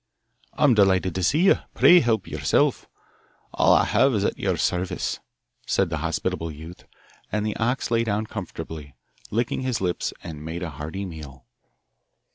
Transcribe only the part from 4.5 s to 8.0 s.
service,' said the hospitable youth. And the ox